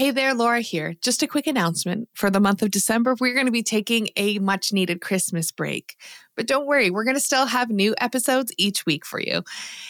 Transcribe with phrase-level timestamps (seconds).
[0.00, 0.94] Hey there, Laura here.
[1.02, 2.08] Just a quick announcement.
[2.14, 5.94] For the month of December, we're going to be taking a much needed Christmas break.
[6.38, 9.42] But don't worry, we're going to still have new episodes each week for you.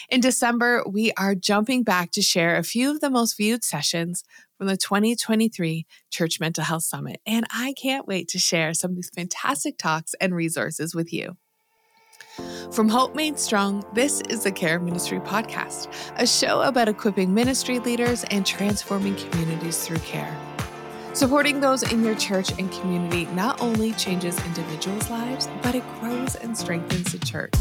[0.09, 4.25] In December, we are jumping back to share a few of the most viewed sessions
[4.57, 7.21] from the 2023 Church Mental Health Summit.
[7.25, 11.37] And I can't wait to share some of these fantastic talks and resources with you.
[12.71, 17.79] From Hope Made Strong, this is the Care Ministry Podcast, a show about equipping ministry
[17.79, 20.33] leaders and transforming communities through care.
[21.11, 26.35] Supporting those in your church and community not only changes individuals' lives, but it grows
[26.35, 27.53] and strengthens the church.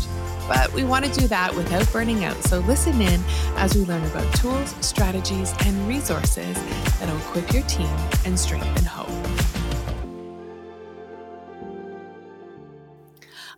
[0.47, 3.21] But we want to do that without burning out, so listen in
[3.57, 6.55] as we learn about tools, strategies, and resources
[7.01, 7.91] that will equip your team
[8.25, 9.30] and strengthen hope.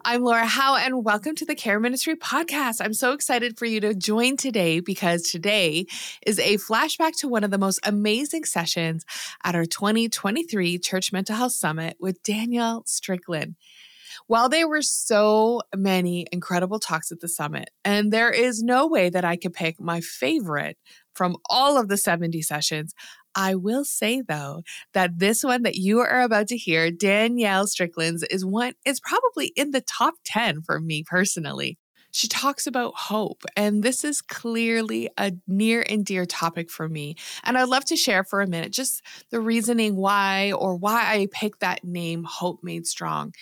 [0.04, 2.80] I'm Laura Howe, and welcome to the Care Ministry Podcast.
[2.80, 5.86] I'm so excited for you to join today because today
[6.26, 9.04] is a flashback to one of the most amazing sessions
[9.44, 13.54] at our 2023 Church Mental Health Summit with Danielle Strickland.
[14.26, 19.08] While there were so many incredible talks at the summit, and there is no way
[19.08, 20.78] that I could pick my favorite
[21.14, 22.92] from all of the 70 sessions,
[23.34, 24.62] I will say though
[24.94, 29.52] that this one that you are about to hear, Danielle Strickland's, is one is probably
[29.56, 31.78] in the top 10 for me personally.
[32.14, 37.16] She talks about hope, and this is clearly a near and dear topic for me.
[37.42, 41.28] And I'd love to share for a minute just the reasoning why or why I
[41.32, 43.32] picked that name, Hope Made Strong,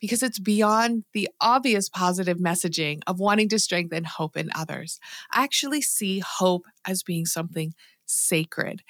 [0.00, 4.98] because it's beyond the obvious positive messaging of wanting to strengthen hope in others.
[5.32, 7.74] I actually see hope as being something
[8.06, 8.82] sacred.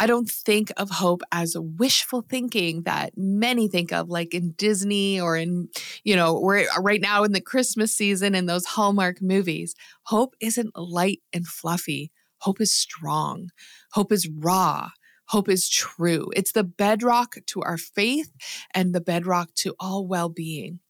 [0.00, 5.20] I don't think of hope as wishful thinking that many think of, like in Disney
[5.20, 5.68] or in,
[6.04, 9.74] you know, we're uh, right now in the Christmas season in those Hallmark movies.
[10.04, 12.10] Hope isn't light and fluffy.
[12.38, 13.50] Hope is strong.
[13.92, 14.88] Hope is raw.
[15.26, 16.30] Hope is true.
[16.34, 18.32] It's the bedrock to our faith
[18.74, 20.80] and the bedrock to all well being.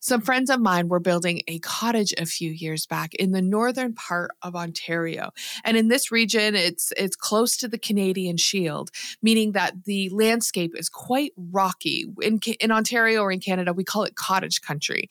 [0.00, 3.94] Some friends of mine were building a cottage a few years back in the northern
[3.94, 5.30] part of Ontario.
[5.64, 8.90] And in this region, it's it's close to the Canadian Shield,
[9.22, 12.06] meaning that the landscape is quite rocky.
[12.22, 15.08] In, in Ontario or in Canada, we call it cottage country.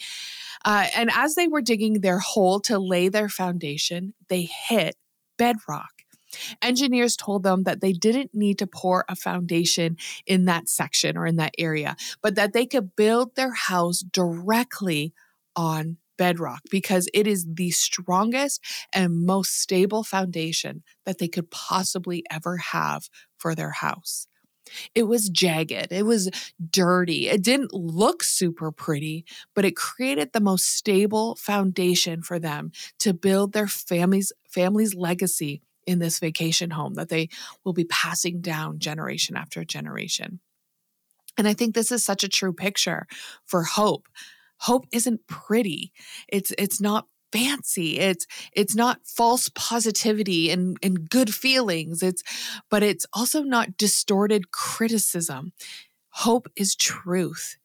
[0.65, 4.95] Uh, and as they were digging their hole to lay their foundation, they hit
[5.37, 5.96] bedrock.
[6.61, 11.25] Engineers told them that they didn't need to pour a foundation in that section or
[11.25, 15.13] in that area, but that they could build their house directly
[15.55, 22.23] on bedrock because it is the strongest and most stable foundation that they could possibly
[22.31, 24.27] ever have for their house.
[24.93, 25.91] It was jagged.
[25.91, 26.29] It was
[26.71, 27.29] dirty.
[27.29, 33.13] It didn't look super pretty, but it created the most stable foundation for them to
[33.13, 37.29] build their family's family's legacy in this vacation home that they
[37.63, 40.39] will be passing down generation after generation.
[41.37, 43.07] And I think this is such a true picture
[43.45, 44.07] for hope.
[44.57, 45.93] Hope isn't pretty.
[46.27, 47.99] It's it's not fancy.
[47.99, 52.03] It's it's not false positivity and, and good feelings.
[52.03, 52.23] It's
[52.69, 55.53] but it's also not distorted criticism.
[56.09, 57.57] Hope is truth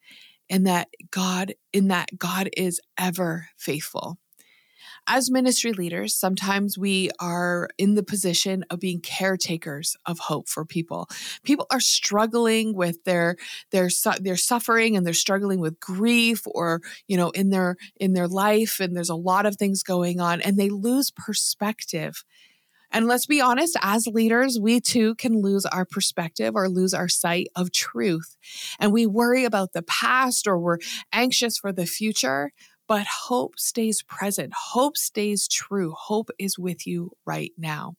[0.51, 4.19] and that God in that God is ever faithful
[5.07, 10.65] as ministry leaders, sometimes we are in the position of being caretakers of hope for
[10.65, 11.09] people.
[11.43, 13.37] People are struggling with their
[13.71, 13.89] their
[14.21, 18.81] their suffering and they're struggling with grief or, you know, in their in their life
[18.81, 22.25] and there's a lot of things going on and they lose perspective.
[22.93, 27.09] And let's be honest, as leaders, we too can lose our perspective or lose our
[27.09, 28.37] sight of truth.
[28.79, 30.79] And we worry about the past or we're
[31.11, 32.53] anxious for the future
[32.93, 34.53] but hope stays present.
[34.55, 35.95] Hope stays true.
[35.97, 37.95] Hope is with you right now.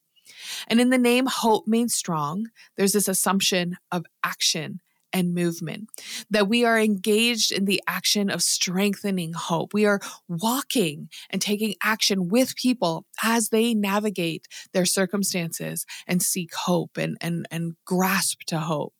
[0.68, 2.46] And in the name Hope Made Strong,
[2.76, 4.78] there's this assumption of action
[5.12, 5.88] and movement,
[6.30, 9.74] that we are engaged in the action of strengthening hope.
[9.74, 16.54] We are walking and taking action with people as they navigate their circumstances and seek
[16.54, 18.94] hope and, and, and grasp to hope.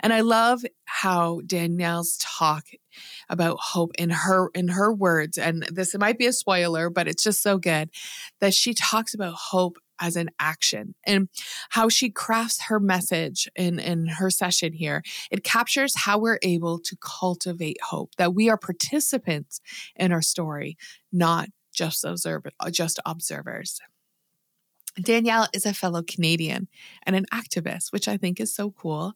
[0.00, 2.66] And I love how Danielle's talk
[3.28, 7.24] about hope in her in her words and this might be a spoiler but it's
[7.24, 7.90] just so good
[8.40, 11.28] that she talks about hope as an action and
[11.70, 15.02] how she crafts her message in, in her session here.
[15.30, 19.60] It captures how we're able to cultivate hope, that we are participants
[19.96, 20.76] in our story,
[21.12, 23.80] not just observer, just observers.
[25.00, 26.68] Danielle is a fellow Canadian
[27.04, 29.14] and an activist, which I think is so cool.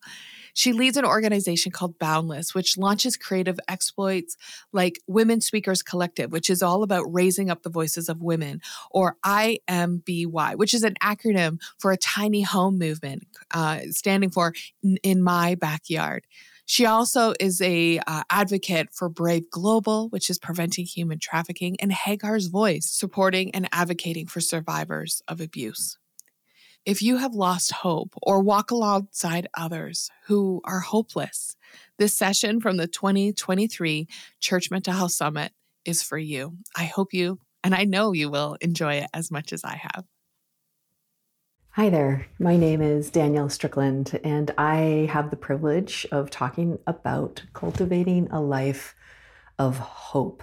[0.55, 4.37] She leads an organization called Boundless, which launches creative exploits
[4.73, 8.61] like Women Speakers Collective, which is all about raising up the voices of women,
[8.91, 14.53] or IMBY, which is an acronym for a tiny home movement, uh, standing for
[15.03, 16.27] In My Backyard.
[16.71, 21.91] She also is a uh, advocate for Brave Global, which is preventing human trafficking, and
[21.91, 25.97] Hagar's Voice, supporting and advocating for survivors of abuse.
[26.85, 31.57] If you have lost hope or walk alongside others who are hopeless,
[31.97, 34.07] this session from the 2023
[34.39, 35.53] Church Mental Health Summit
[35.87, 36.59] is for you.
[36.77, 40.05] I hope you, and I know you will enjoy it as much as I have.
[41.79, 42.27] Hi there.
[42.41, 48.41] My name is Danielle Strickland, and I have the privilege of talking about cultivating a
[48.41, 48.97] life
[49.61, 50.43] of hope.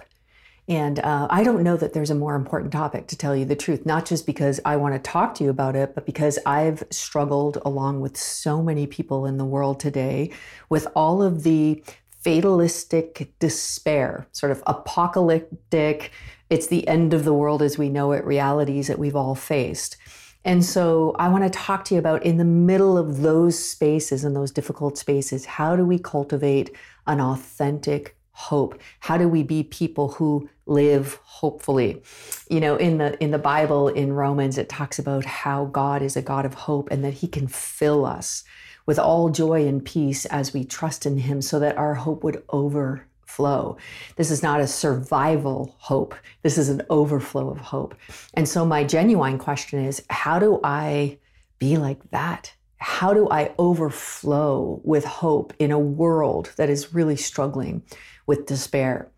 [0.66, 3.54] And uh, I don't know that there's a more important topic to tell you the
[3.54, 6.82] truth, not just because I want to talk to you about it, but because I've
[6.88, 10.30] struggled along with so many people in the world today
[10.70, 11.84] with all of the
[12.26, 16.12] fatalistic despair, sort of apocalyptic,
[16.48, 19.98] it's the end of the world as we know it realities that we've all faced.
[20.46, 24.22] And so I want to talk to you about in the middle of those spaces
[24.22, 26.70] and those difficult spaces, how do we cultivate
[27.08, 28.80] an authentic hope?
[29.00, 32.00] How do we be people who live hopefully?
[32.48, 36.16] You know, in the in the Bible in Romans it talks about how God is
[36.16, 38.44] a God of hope and that he can fill us
[38.86, 42.44] with all joy and peace as we trust in him so that our hope would
[42.50, 43.76] over flow.
[44.16, 46.14] This is not a survival hope.
[46.42, 47.94] This is an overflow of hope.
[48.34, 51.18] And so, my genuine question is how do I
[51.58, 52.54] be like that?
[52.78, 57.82] How do I overflow with hope in a world that is really struggling
[58.26, 59.10] with despair?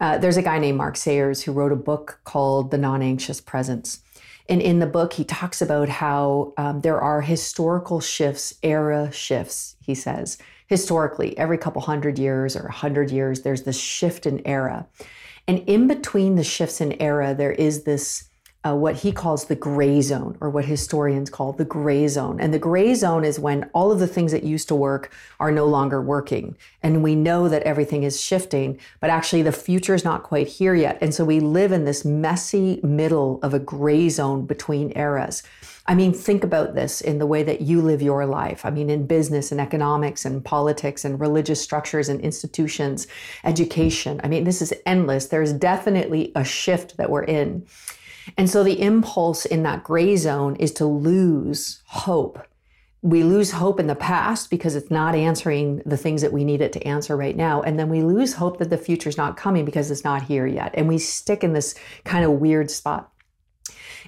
[0.00, 3.40] Uh, there's a guy named Mark Sayers who wrote a book called The Non Anxious
[3.40, 4.00] Presence.
[4.48, 9.76] And in the book, he talks about how um, there are historical shifts, era shifts,
[9.80, 10.38] he says,
[10.72, 14.86] historically, every couple hundred years or a hundred years, there's this shift in era.
[15.46, 18.30] And in between the shifts in era, there is this
[18.64, 22.40] uh, what he calls the gray zone, or what historians call the gray zone.
[22.40, 25.52] And the gray zone is when all of the things that used to work are
[25.52, 26.56] no longer working.
[26.82, 30.74] And we know that everything is shifting, but actually the future is not quite here
[30.74, 30.96] yet.
[31.02, 35.42] And so we live in this messy middle of a gray zone between eras.
[35.86, 38.64] I mean, think about this in the way that you live your life.
[38.64, 43.08] I mean, in business and economics and politics and religious structures and institutions,
[43.42, 44.20] education.
[44.22, 45.26] I mean, this is endless.
[45.26, 47.66] There's definitely a shift that we're in.
[48.36, 52.46] And so the impulse in that gray zone is to lose hope.
[53.04, 56.60] We lose hope in the past because it's not answering the things that we need
[56.60, 57.60] it to answer right now.
[57.60, 60.72] And then we lose hope that the future's not coming because it's not here yet.
[60.74, 61.74] And we stick in this
[62.04, 63.10] kind of weird spot.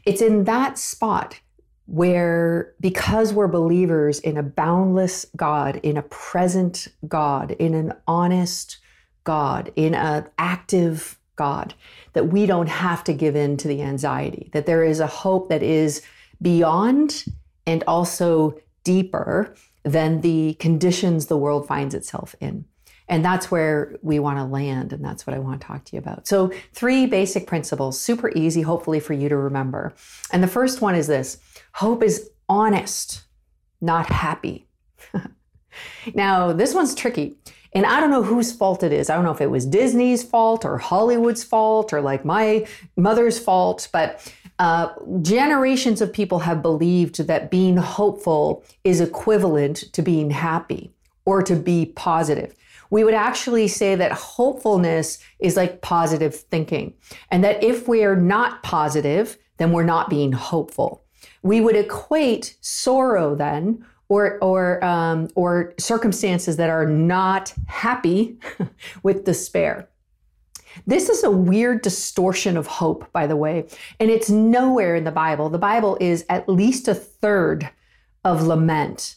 [0.04, 1.40] It's in that spot
[1.86, 8.78] where, because we're believers in a boundless God, in a present God, in an honest
[9.24, 11.74] God, in an active God,
[12.12, 15.48] that we don't have to give in to the anxiety, that there is a hope
[15.48, 16.02] that is
[16.40, 17.24] beyond
[17.66, 22.64] and also deeper than the conditions the world finds itself in.
[23.06, 24.92] And that's where we want to land.
[24.92, 26.26] And that's what I want to talk to you about.
[26.26, 29.92] So, three basic principles, super easy, hopefully, for you to remember.
[30.32, 31.38] And the first one is this
[31.74, 33.24] hope is honest,
[33.80, 34.66] not happy.
[36.14, 37.36] now, this one's tricky
[37.74, 39.10] and I don't know whose fault it is.
[39.10, 42.66] I don't know if it was Disney's fault or Hollywood's fault or like my
[42.96, 44.90] mother's fault, but uh,
[45.22, 50.92] generations of people have believed that being hopeful is equivalent to being happy
[51.24, 52.54] or to be positive.
[52.90, 56.94] We would actually say that hopefulness is like positive thinking,
[57.30, 61.03] and that if we are not positive, then we're not being hopeful.
[61.44, 68.38] We would equate sorrow then or or um, or circumstances that are not happy
[69.02, 69.88] with despair.
[70.86, 73.68] This is a weird distortion of hope, by the way,
[74.00, 75.48] and it's nowhere in the Bible.
[75.48, 77.70] The Bible is at least a third
[78.24, 79.16] of lament.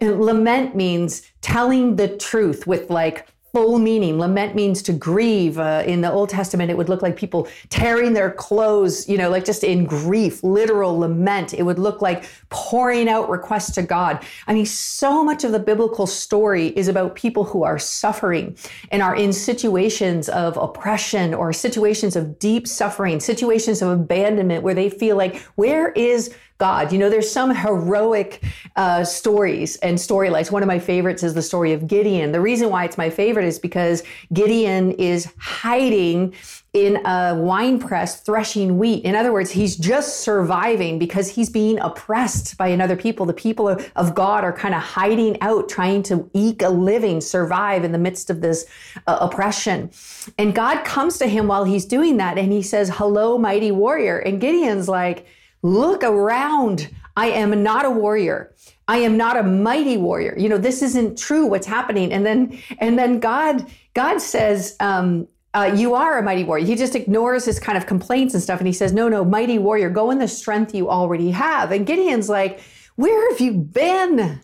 [0.00, 4.18] and lament means telling the truth with like full meaning.
[4.18, 5.58] Lament means to grieve.
[5.58, 9.30] Uh, in the Old Testament, it would look like people tearing their clothes, you know,
[9.30, 11.54] like just in grief, literal lament.
[11.54, 14.24] It would look like pouring out requests to God.
[14.46, 18.56] I mean, so much of the biblical story is about people who are suffering
[18.90, 24.74] and are in situations of oppression or situations of deep suffering, situations of abandonment where
[24.74, 26.92] they feel like, where is God.
[26.92, 28.42] You know, there's some heroic
[28.76, 30.50] uh, stories and storylines.
[30.50, 32.32] One of my favorites is the story of Gideon.
[32.32, 36.34] The reason why it's my favorite is because Gideon is hiding
[36.72, 39.02] in a wine press threshing wheat.
[39.04, 43.24] In other words, he's just surviving because he's being oppressed by another people.
[43.24, 47.82] The people of, God are kind of hiding out, trying to eke a living, survive
[47.82, 48.66] in the midst of this
[49.06, 49.90] uh, oppression.
[50.36, 54.18] And God comes to him while he's doing that and he says, Hello, mighty warrior.
[54.18, 55.26] And Gideon's like,
[55.62, 56.90] Look around.
[57.16, 58.54] I am not a warrior.
[58.88, 60.34] I am not a mighty warrior.
[60.38, 62.12] You know, this isn't true what's happening.
[62.12, 66.66] And then, and then God, God says, um, uh, you are a mighty warrior.
[66.66, 68.60] He just ignores his kind of complaints and stuff.
[68.60, 71.72] And he says, no, no, mighty warrior, go in the strength you already have.
[71.72, 72.60] And Gideon's like,
[72.96, 74.40] where have you been?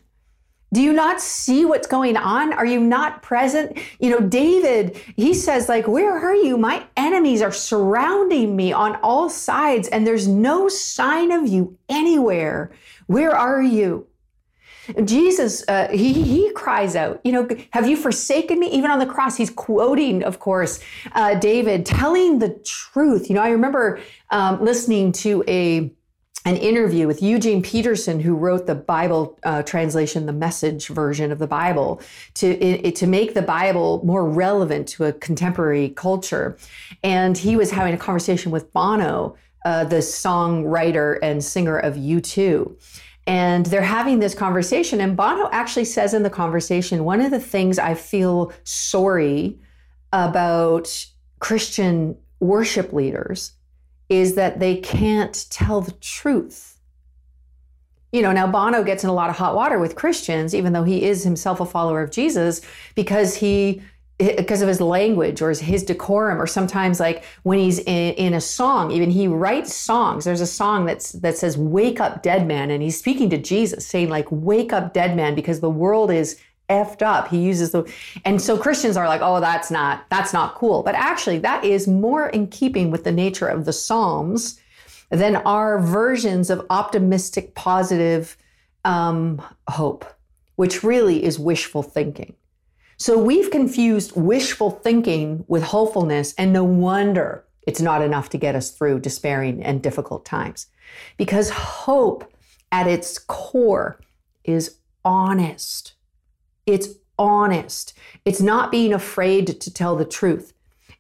[0.72, 2.52] Do you not see what's going on?
[2.54, 3.78] Are you not present?
[4.00, 6.56] You know, David, he says, like, where are you?
[6.56, 12.72] My enemies are surrounding me on all sides, and there's no sign of you anywhere.
[13.06, 14.06] Where are you?
[15.04, 18.68] Jesus, uh, he, he cries out, you know, have you forsaken me?
[18.68, 20.80] Even on the cross, he's quoting, of course,
[21.12, 23.28] uh, David, telling the truth.
[23.28, 24.00] You know, I remember
[24.30, 25.92] um, listening to a
[26.44, 31.38] an interview with Eugene Peterson, who wrote the Bible uh, translation, the Message version of
[31.38, 32.00] the Bible,
[32.34, 36.56] to it, to make the Bible more relevant to a contemporary culture.
[37.04, 42.75] And he was having a conversation with Bono, uh, the songwriter and singer of U2.
[43.28, 45.00] And they're having this conversation.
[45.00, 49.61] And Bono actually says in the conversation, one of the things I feel sorry
[50.12, 51.06] about
[51.38, 53.52] Christian worship leaders
[54.12, 56.78] is that they can't tell the truth.
[58.12, 60.85] You know, now Bono gets in a lot of hot water with Christians, even though
[60.85, 62.61] he is himself a follower of Jesus,
[62.95, 63.83] because he
[64.19, 68.40] because of his language or his decorum or sometimes like when he's in, in, a
[68.40, 72.71] song even he writes songs there's a song that's that says wake up dead man
[72.71, 76.38] and he's speaking to jesus saying like wake up dead man because the world is
[76.72, 77.84] effed up he uses the
[78.24, 81.86] and so christians are like oh that's not that's not cool but actually that is
[81.86, 84.60] more in keeping with the nature of the psalms
[85.10, 88.36] than our versions of optimistic positive
[88.84, 90.04] um, hope
[90.56, 92.34] which really is wishful thinking
[93.02, 98.54] so we've confused wishful thinking with hopefulness, and no wonder it's not enough to get
[98.54, 100.68] us through despairing and difficult times.
[101.16, 102.32] Because hope
[102.70, 103.98] at its core
[104.44, 105.94] is honest.
[106.66, 106.88] It's
[107.19, 107.95] honest.
[108.25, 110.52] It's not being afraid to tell the truth.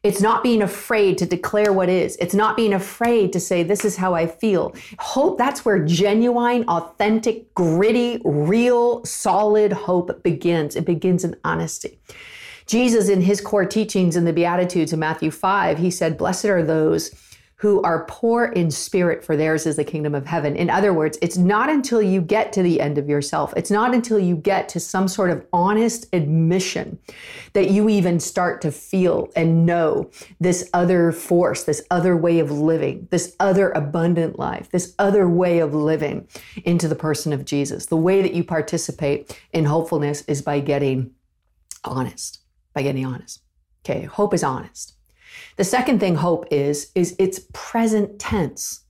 [0.02, 2.16] It's not being afraid to declare what is.
[2.16, 4.74] It's not being afraid to say, This is how I feel.
[4.98, 10.74] Hope, that's where genuine, authentic, gritty, real, solid hope begins.
[10.74, 12.00] It begins in honesty.
[12.66, 16.64] Jesus, in his core teachings in the Beatitudes in Matthew 5, he said, Blessed are
[16.64, 17.10] those
[17.62, 20.56] who are poor in spirit, for theirs is the kingdom of heaven.
[20.56, 23.94] In other words, it's not until you get to the end of yourself, it's not
[23.94, 26.98] until you get to some sort of honest admission
[27.52, 32.50] that you even start to feel and know this other force, this other way of
[32.50, 36.26] living, this other abundant life, this other way of living
[36.64, 37.86] into the person of Jesus.
[37.86, 41.12] The way that you participate in hopefulness is by getting
[41.84, 42.40] honest,
[42.74, 43.40] by getting honest.
[43.84, 44.96] Okay, hope is honest.
[45.56, 48.82] The second thing hope is, is it's present tense.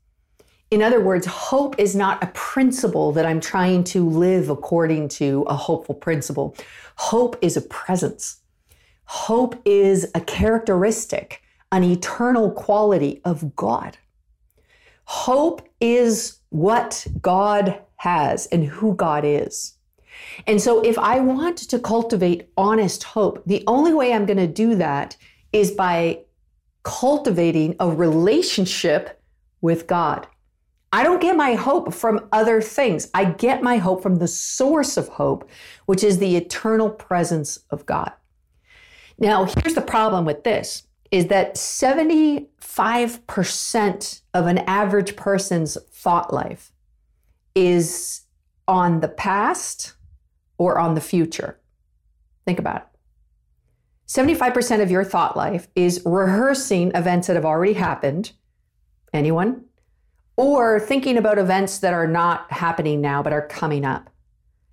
[0.71, 5.43] In other words, hope is not a principle that I'm trying to live according to
[5.47, 6.57] a hopeful principle.
[6.97, 8.41] Hope is a presence.
[9.05, 13.99] Hope is a characteristic, an eternal quality of God.
[15.05, 19.75] Hope is what God has and who God is.
[20.47, 24.47] And so, if I want to cultivate honest hope, the only way I'm going to
[24.47, 25.17] do that
[25.53, 26.21] is by
[26.83, 29.23] cultivating a relationship
[29.61, 30.27] with God.
[30.93, 33.09] I don't get my hope from other things.
[33.15, 35.49] I get my hope from the source of hope,
[35.87, 38.13] which is the eternal presence of God.
[39.19, 46.73] Now, here's the problem with this is that 75% of an average person's thought life
[47.55, 48.23] is
[48.67, 49.93] on the past
[50.57, 51.61] or on the future.
[52.47, 52.85] Think about it.
[54.09, 58.33] 75% of your thought life is rehearsing events that have already happened.
[59.13, 59.65] Anyone?
[60.37, 64.11] Or thinking about events that are not happening now but are coming up.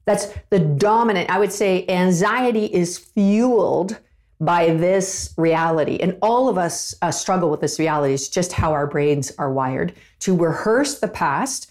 [0.05, 3.99] That's the dominant, I would say, anxiety is fueled
[4.41, 5.97] by this reality.
[6.01, 8.13] And all of us uh, struggle with this reality.
[8.13, 11.68] It's just how our brains are wired to rehearse the past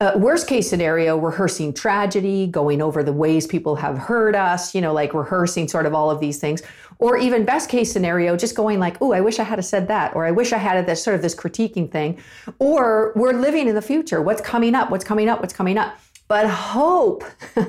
[0.00, 4.80] uh, worst case scenario, rehearsing tragedy, going over the ways people have hurt us, you
[4.80, 6.62] know, like rehearsing sort of all of these things.
[6.98, 10.14] Or even best case scenario, just going like, oh, I wish I had said that,
[10.14, 12.18] or I wish I had this sort of this critiquing thing.
[12.58, 14.22] Or we're living in the future.
[14.22, 14.90] What's coming up?
[14.90, 15.40] What's coming up?
[15.40, 15.98] What's coming up?
[16.28, 17.24] But hope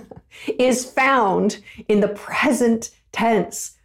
[0.59, 1.59] is found
[1.89, 3.77] in the present tense.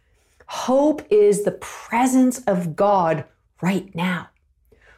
[0.47, 3.25] Hope is the presence of God
[3.61, 4.29] right now.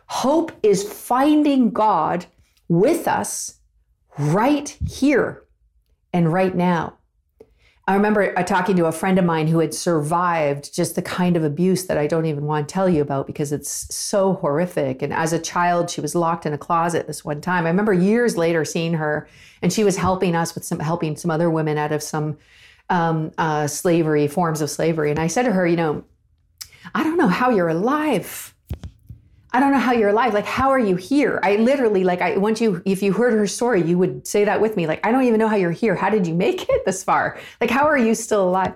[0.06, 2.26] Hope is finding God
[2.70, 3.60] with us
[4.18, 5.44] right here
[6.14, 6.96] and right now.
[7.90, 11.36] I remember uh, talking to a friend of mine who had survived just the kind
[11.36, 15.02] of abuse that I don't even want to tell you about because it's so horrific.
[15.02, 17.66] And as a child, she was locked in a closet this one time.
[17.66, 19.28] I remember years later seeing her,
[19.64, 22.38] and she was helping us with some helping some other women out of some
[22.92, 25.10] um, uh, slavery forms of slavery.
[25.10, 26.04] And I said to her, you know,
[26.94, 28.54] I don't know how you're alive.
[29.52, 30.34] I don't know how you're alive.
[30.34, 31.40] Like, how are you here?
[31.42, 34.62] I literally, like, I once you, if you heard her story, you would say that
[34.62, 34.86] with me.
[34.86, 35.96] Like, I don't even know how you're here.
[35.96, 37.40] How did you make it this far?
[37.60, 38.76] Like, how are you still alive?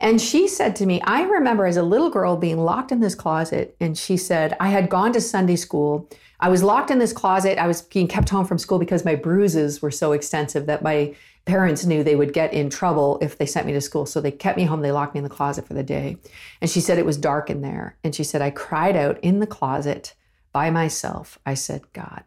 [0.00, 3.14] And she said to me, I remember as a little girl being locked in this
[3.14, 3.74] closet.
[3.80, 6.08] And she said, I had gone to Sunday school.
[6.38, 7.58] I was locked in this closet.
[7.58, 11.14] I was being kept home from school because my bruises were so extensive that my
[11.46, 14.04] parents knew they would get in trouble if they sent me to school.
[14.04, 14.82] So they kept me home.
[14.82, 16.18] They locked me in the closet for the day.
[16.60, 17.96] And she said it was dark in there.
[18.04, 20.14] And she said, I cried out in the closet
[20.52, 21.38] by myself.
[21.46, 22.24] I said, God,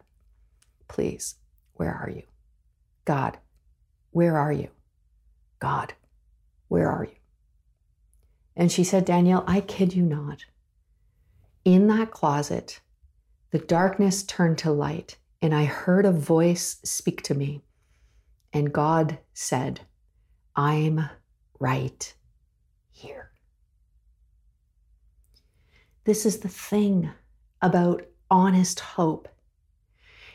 [0.88, 1.36] please,
[1.74, 2.22] where are you?
[3.04, 3.38] God,
[4.10, 4.68] where are you?
[5.58, 5.92] God,
[6.68, 7.16] where are you?
[8.56, 10.46] And she said, Danielle, I kid you not.
[11.64, 12.80] In that closet,
[13.50, 17.62] the darkness turned to light, and I heard a voice speak to me.
[18.52, 19.80] And God said,
[20.56, 21.08] I'm
[21.58, 22.14] right
[22.90, 23.30] here.
[26.04, 27.10] This is the thing
[27.62, 29.28] about honest hope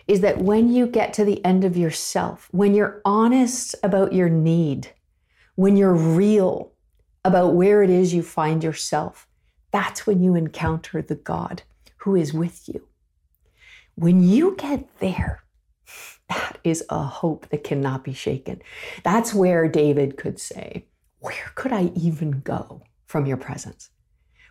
[0.07, 4.29] is that when you get to the end of yourself, when you're honest about your
[4.29, 4.91] need,
[5.55, 6.71] when you're real
[7.23, 9.27] about where it is you find yourself,
[9.71, 11.63] that's when you encounter the God
[11.97, 12.87] who is with you.
[13.95, 15.43] When you get there,
[16.29, 18.61] that is a hope that cannot be shaken.
[19.03, 20.85] That's where David could say,
[21.19, 23.89] Where could I even go from your presence?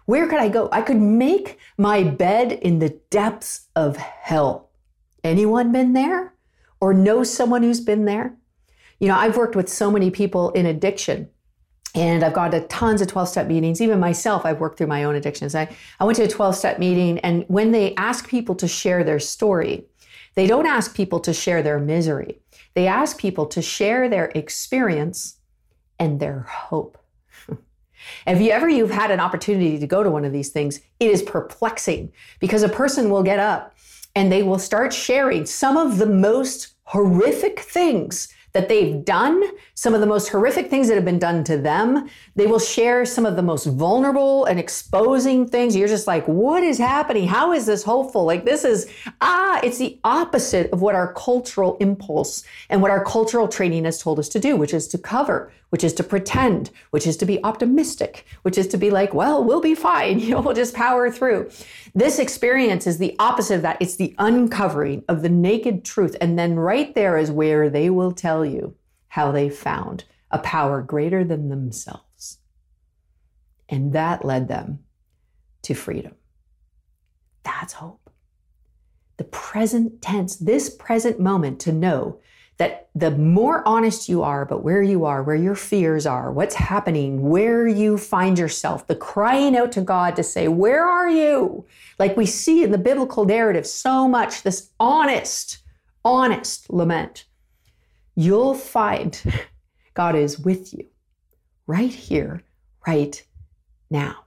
[0.06, 0.68] Where could I go?
[0.70, 4.70] I could make my bed in the depths of hell.
[5.22, 6.34] Anyone been there
[6.80, 8.36] or know someone who's been there?
[9.00, 11.30] You know, I've worked with so many people in addiction
[11.94, 13.80] and I've gone to tons of 12 step meetings.
[13.80, 15.54] Even myself, I've worked through my own addictions.
[15.54, 19.04] I, I went to a 12 step meeting, and when they ask people to share
[19.04, 19.86] their story,
[20.34, 22.40] they don't ask people to share their misery.
[22.74, 25.36] They ask people to share their experience
[25.98, 26.98] and their hope.
[28.26, 31.10] If you ever you've had an opportunity to go to one of these things, it
[31.10, 33.74] is perplexing because a person will get up
[34.14, 39.42] and they will start sharing some of the most horrific things that they've done,
[39.74, 42.08] some of the most horrific things that have been done to them.
[42.36, 45.74] They will share some of the most vulnerable and exposing things.
[45.74, 47.26] You're just like, what is happening?
[47.26, 48.24] How is this hopeful?
[48.24, 48.88] Like, this is,
[49.20, 54.00] ah, it's the opposite of what our cultural impulse and what our cultural training has
[54.00, 57.26] told us to do, which is to cover, which is to pretend, which is to
[57.26, 60.20] be optimistic, which is to be like, well, we'll be fine.
[60.24, 61.50] You know, we'll just power through.
[61.94, 63.76] This experience is the opposite of that.
[63.80, 66.16] It's the uncovering of the naked truth.
[66.20, 68.74] And then right there is where they will tell you
[69.08, 72.38] how they found a power greater than themselves.
[73.68, 74.80] And that led them
[75.62, 76.16] to freedom.
[77.44, 78.10] That's hope.
[79.16, 82.18] The present tense, this present moment to know
[82.56, 86.54] that the more honest you are about where you are, where your fears are, what's
[86.54, 91.66] happening, where you find yourself, the crying out to God to say, Where are you?
[91.98, 95.58] Like we see in the biblical narrative so much, this honest,
[96.04, 97.24] honest lament.
[98.14, 99.20] You'll find
[99.94, 100.86] God is with you
[101.66, 102.42] right here,
[102.86, 103.20] right
[103.90, 104.24] now.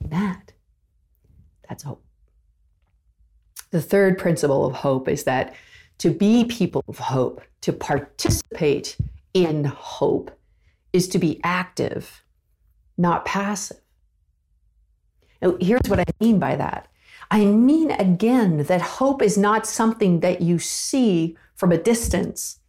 [0.00, 0.52] In that,
[1.68, 2.02] that's hope.
[3.70, 5.54] The third principle of hope is that
[5.98, 8.96] to be people of hope, to participate
[9.34, 10.30] in hope,
[10.92, 12.22] is to be active,
[12.96, 13.80] not passive.
[15.42, 16.88] Now, here's what I mean by that.
[17.30, 22.60] I mean, again, that hope is not something that you see from a distance.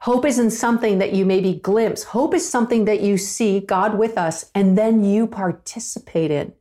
[0.00, 2.02] Hope isn't something that you maybe glimpse.
[2.02, 6.52] Hope is something that you see God with us and then you participate in.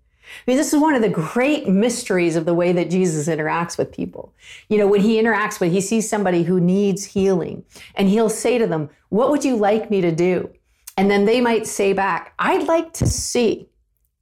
[0.47, 3.77] I mean, this is one of the great mysteries of the way that Jesus interacts
[3.77, 4.33] with people.
[4.69, 7.63] You know, when he interacts with, he sees somebody who needs healing
[7.95, 10.49] and he'll say to them, What would you like me to do?
[10.97, 13.67] And then they might say back, I'd like to see.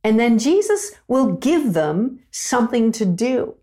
[0.04, 3.56] And then Jesus will give them something to do.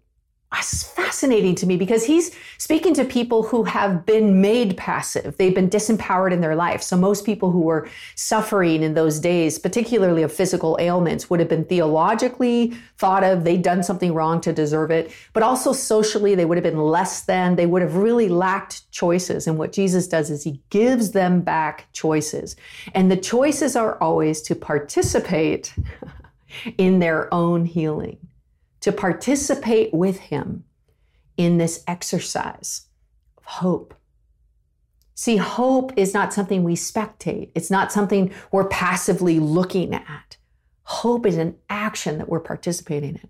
[0.55, 5.37] It's fascinating to me because he's speaking to people who have been made passive.
[5.37, 6.83] They've been disempowered in their life.
[6.83, 11.49] So, most people who were suffering in those days, particularly of physical ailments, would have
[11.49, 13.45] been theologically thought of.
[13.45, 15.13] They'd done something wrong to deserve it.
[15.33, 17.57] But also socially, they would have been less than.
[17.57, 19.47] They would have really lacked choices.
[19.47, 22.57] And what Jesus does is he gives them back choices.
[22.95, 25.75] And the choices are always to participate
[26.79, 28.19] in their own healing
[28.87, 30.63] to participate with Him
[31.37, 32.87] in this exercise
[33.37, 33.95] of hope.
[35.17, 40.37] See, hope is not something we spectate, it's not something we're passively looking at.
[40.85, 43.29] Hope is an action that we're participating in.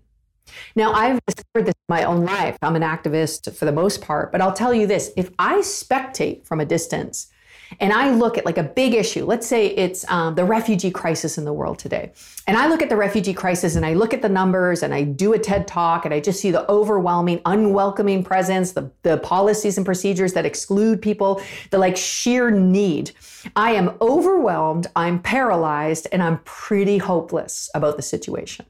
[0.75, 2.55] Now, I've discovered this in my own life.
[2.61, 6.45] I'm an activist for the most part, but I'll tell you this if I spectate
[6.45, 7.31] from a distance,
[7.79, 11.37] and I look at like a big issue, let's say it's um, the refugee crisis
[11.37, 12.11] in the world today,
[12.47, 15.03] and I look at the refugee crisis and I look at the numbers and I
[15.03, 19.77] do a TED talk and I just see the overwhelming, unwelcoming presence, the, the policies
[19.77, 23.11] and procedures that exclude people, the like sheer need.
[23.55, 28.65] I am overwhelmed, I'm paralyzed, and I'm pretty hopeless about the situation.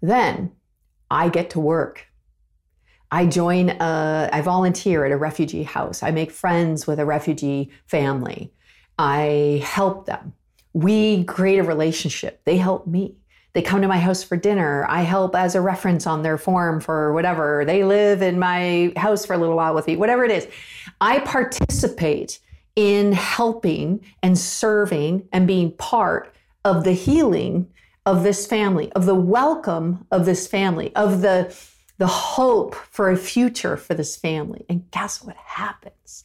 [0.00, 0.52] Then
[1.10, 2.06] I get to work
[3.12, 6.02] I join, a, I volunteer at a refugee house.
[6.02, 8.52] I make friends with a refugee family.
[8.98, 10.34] I help them.
[10.72, 12.42] We create a relationship.
[12.44, 13.16] They help me.
[13.52, 14.86] They come to my house for dinner.
[14.88, 17.64] I help as a reference on their form for whatever.
[17.64, 20.46] They live in my house for a little while with me, whatever it is.
[21.00, 22.38] I participate
[22.76, 26.32] in helping and serving and being part
[26.64, 27.66] of the healing
[28.06, 31.54] of this family, of the welcome of this family, of the
[32.00, 34.64] the hope for a future for this family.
[34.70, 36.24] And guess what happens?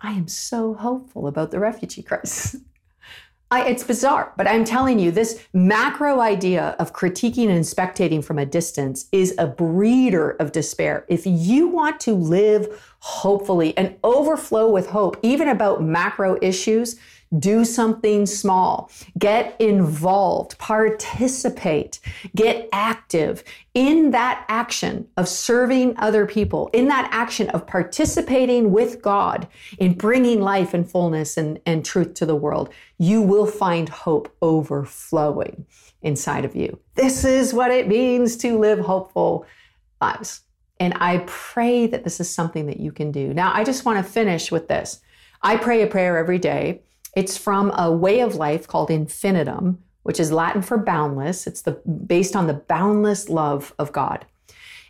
[0.00, 2.60] I am so hopeful about the refugee crisis.
[3.50, 8.38] I, it's bizarre, but I'm telling you, this macro idea of critiquing and spectating from
[8.38, 11.04] a distance is a breeder of despair.
[11.08, 16.96] If you want to live hopefully and overflow with hope, even about macro issues,
[17.38, 22.00] do something small, get involved, participate,
[22.34, 23.42] get active
[23.74, 29.46] in that action of serving other people, in that action of participating with God
[29.78, 32.72] in bringing life and fullness and, and truth to the world.
[32.98, 35.66] You will find hope overflowing
[36.02, 36.78] inside of you.
[36.94, 39.46] This is what it means to live hopeful
[40.00, 40.42] lives.
[40.78, 43.32] And I pray that this is something that you can do.
[43.32, 45.00] Now, I just want to finish with this.
[45.42, 46.82] I pray a prayer every day
[47.16, 51.46] it's from a way of life called infinitum, which is Latin for boundless.
[51.46, 54.26] It's the based on the boundless love of God.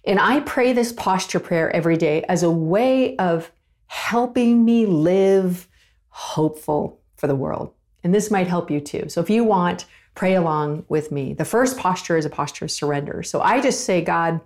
[0.05, 3.51] And I pray this posture prayer every day as a way of
[3.87, 5.69] helping me live
[6.09, 7.73] hopeful for the world.
[8.05, 9.09] And this might help you too.
[9.09, 11.35] So if you want, pray along with me.
[11.35, 13.23] The first posture is a posture of surrender.
[13.23, 14.41] So I just say, God,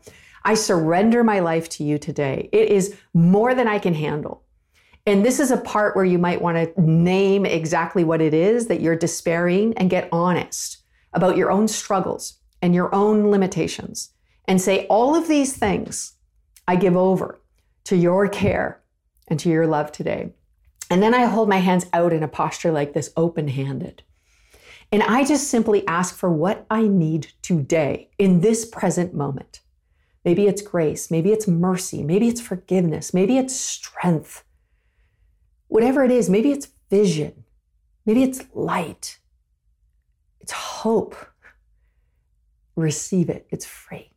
[0.44, 2.48] I surrender my life to you today.
[2.52, 4.42] It is more than I can handle.
[5.06, 8.66] And this is a part where you might want to name exactly what it is
[8.66, 10.78] that you're despairing and get honest
[11.12, 14.12] about your own struggles and your own limitations
[14.46, 16.14] and say, all of these things
[16.68, 17.40] I give over
[17.84, 18.80] to your care
[19.28, 20.32] and to your love today.
[20.90, 24.02] And then I hold my hands out in a posture like this, open handed.
[24.92, 29.60] And I just simply ask for what I need today in this present moment.
[30.24, 34.44] Maybe it's grace, maybe it's mercy, maybe it's forgiveness, maybe it's strength
[35.70, 37.44] whatever it is, maybe it's vision,
[38.04, 39.18] maybe it's light,
[40.40, 41.16] it's hope.
[42.76, 44.10] Receive it, it's free.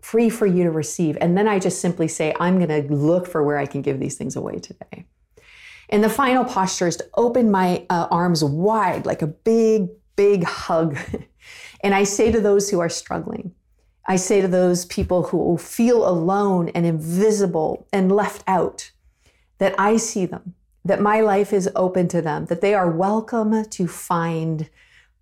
[0.00, 1.18] Free for you to receive.
[1.20, 3.98] And then I just simply say, I'm going to look for where I can give
[3.98, 5.06] these things away today.
[5.88, 10.44] And the final posture is to open my uh, arms wide, like a big, big
[10.44, 10.96] hug.
[11.82, 13.52] and I say to those who are struggling,
[14.06, 18.92] I say to those people who feel alone and invisible and left out,
[19.58, 20.54] that I see them
[20.84, 24.68] that my life is open to them, that they are welcome to find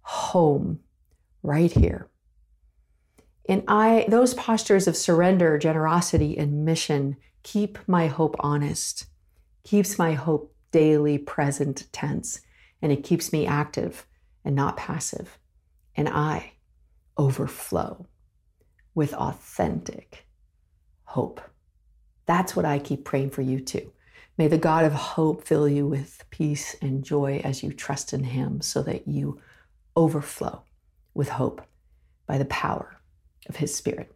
[0.02, 0.80] home
[1.42, 2.08] right here.
[3.48, 9.06] And I those postures of surrender, generosity and mission keep my hope honest.
[9.64, 12.40] Keeps my hope daily present tense
[12.80, 14.06] and it keeps me active
[14.44, 15.38] and not passive.
[15.94, 16.52] And I
[17.16, 18.06] overflow
[18.94, 20.26] with authentic
[21.04, 21.40] hope.
[22.26, 23.92] That's what I keep praying for you too.
[24.42, 28.24] May the God of hope fill you with peace and joy as you trust in
[28.24, 29.40] him so that you
[29.96, 30.64] overflow
[31.14, 31.62] with hope
[32.26, 32.98] by the power
[33.48, 34.12] of his spirit.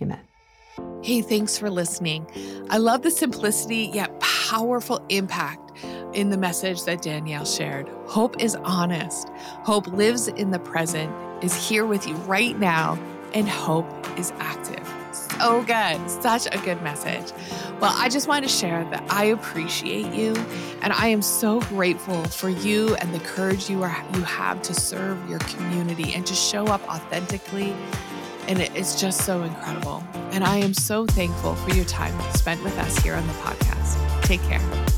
[0.00, 0.20] Amen.
[1.02, 2.28] Hey, thanks for listening.
[2.70, 5.72] I love the simplicity yet powerful impact
[6.12, 7.88] in the message that Danielle shared.
[8.06, 9.30] Hope is honest,
[9.64, 12.96] hope lives in the present, is here with you right now,
[13.32, 14.93] and hope is active.
[15.38, 16.10] So good.
[16.10, 17.32] Such a good message.
[17.80, 20.34] Well, I just wanted to share that I appreciate you
[20.80, 24.74] and I am so grateful for you and the courage you are you have to
[24.74, 27.74] serve your community and to show up authentically.
[28.46, 30.04] And it's just so incredible.
[30.32, 34.22] And I am so thankful for your time spent with us here on the podcast.
[34.22, 34.93] Take care.